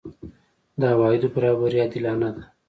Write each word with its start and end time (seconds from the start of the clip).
د 0.79 0.81
عوایدو 0.93 1.27
برابري 1.35 1.77
عادلانه 1.83 2.29
ده؟ 2.35 2.43